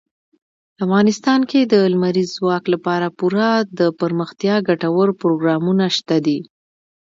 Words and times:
افغانستان 0.83 1.39
کې 1.49 1.59
د 1.63 1.73
لمریز 1.93 2.29
ځواک 2.37 2.63
لپاره 2.73 3.15
پوره 3.19 3.49
دپرمختیا 3.79 4.55
ګټور 4.67 5.09
پروګرامونه 5.21 5.85
شته 5.97 6.17
دي. 6.25 6.39